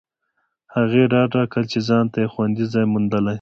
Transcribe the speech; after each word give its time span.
هغې 0.75 1.03
ډاډ 1.11 1.31
راکړ 1.39 1.63
چې 1.71 1.79
ځانته 1.89 2.17
یې 2.23 2.31
خوندي 2.33 2.65
ځای 2.73 2.85
موندلی 2.91 3.25
دی 3.25 3.29